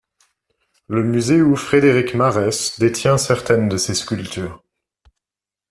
Le 0.87 1.03
Museu 1.03 1.55
Frederic 1.55 2.15
Marès 2.15 2.79
détient 2.79 3.19
certaines 3.19 3.69
de 3.69 3.77
ses 3.77 3.93
sculptures. 3.93 4.63